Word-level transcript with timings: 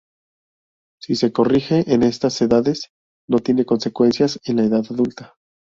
Si 0.99 1.15
se 1.15 1.31
corrige 1.31 1.93
en 1.93 2.01
estas 2.01 2.41
edades, 2.41 2.89
no 3.29 3.37
tiene 3.37 3.65
consecuencias 3.65 4.39
en 4.45 4.55
la 4.55 4.63
edad 4.63 4.83
adulta. 4.89 5.35